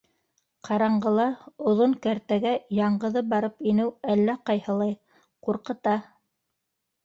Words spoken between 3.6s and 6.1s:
инеү әллә ҡайһылай, ҡурҡыта.